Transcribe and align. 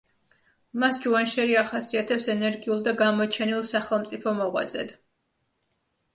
მას 0.83 0.95
ჯუანშერი 1.03 1.53
ახასიათებს 1.61 2.29
ენერგიულ 2.35 2.81
და 2.89 2.95
გამოჩენილ 3.03 3.63
სახელმწიფო 3.75 4.35
მოღვაწედ. 4.41 4.97